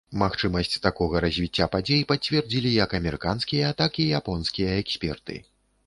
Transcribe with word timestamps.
Магчымасць 0.19 0.79
такога 0.85 1.21
развіцця 1.25 1.67
падзей 1.75 2.01
пацвердзілі 2.13 2.71
як 2.83 2.99
амерыканскія, 3.03 3.67
так 3.83 3.91
і 4.07 4.11
японскія 4.23 4.71
эксперты. 4.85 5.43